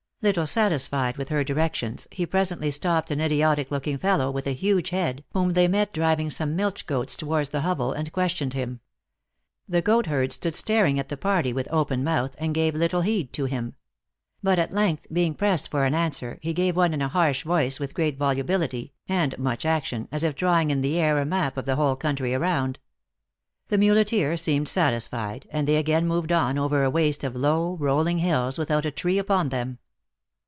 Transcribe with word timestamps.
Little 0.23 0.45
satis 0.45 0.87
fied 0.87 1.17
with 1.17 1.29
her 1.29 1.43
directions, 1.43 2.07
he 2.11 2.27
presently 2.27 2.69
stopped 2.69 3.09
an 3.09 3.19
idiotic 3.19 3.71
looking 3.71 3.97
fellow, 3.97 4.29
with 4.29 4.45
a 4.45 4.53
huge 4.53 4.91
head, 4.91 5.23
whom 5.33 5.53
they 5.53 5.67
met 5.67 5.93
driving 5.93 6.29
some 6.29 6.55
milch 6.55 6.85
goats 6.85 7.15
toward 7.15 7.47
the 7.47 7.61
hovel, 7.61 7.91
and 7.91 8.11
questioned 8.13 8.53
him. 8.53 8.81
The 9.67 9.81
goatherd 9.81 10.31
stood 10.31 10.53
staring 10.53 10.99
at 10.99 11.09
the 11.09 11.17
party 11.17 11.53
with 11.53 11.67
open 11.71 12.03
mouth, 12.03 12.35
and 12.37 12.53
gave 12.53 12.75
little 12.75 13.01
heed 13.01 13.33
to 13.33 13.45
him. 13.45 13.73
But, 14.43 14.59
at 14.59 14.71
length, 14.71 15.07
being 15.11 15.33
pressed 15.33 15.71
for 15.71 15.85
an 15.85 15.95
answer, 15.95 16.37
he 16.43 16.53
gave 16.53 16.75
one 16.75 16.93
in 16.93 17.01
a 17.01 17.07
harsh 17.07 17.43
voice 17.43 17.79
with 17.79 17.95
great 17.95 18.15
volubility, 18.19 18.93
and 19.09 19.35
much 19.39 19.65
action, 19.65 20.07
as 20.11 20.23
if 20.23 20.35
drawing 20.35 20.69
in 20.69 20.81
the 20.81 20.99
air 20.99 21.17
a 21.17 21.25
map 21.25 21.57
of 21.57 21.65
the 21.65 21.77
whole 21.77 21.95
country 21.95 22.35
around. 22.35 22.77
The 23.69 23.79
muleteer 23.79 24.37
seemed 24.37 24.67
satisfied, 24.67 25.47
arid 25.51 25.65
they 25.65 25.77
again 25.77 26.05
moved 26.07 26.31
on 26.31 26.59
over 26.59 26.83
a 26.83 26.91
waste 26.91 27.23
of 27.23 27.35
low, 27.35 27.75
rolling 27.77 28.19
hills, 28.19 28.59
without 28.59 28.85
a 28.85 28.91
tree 28.91 29.17
upon 29.17 29.49
them. 29.49 29.79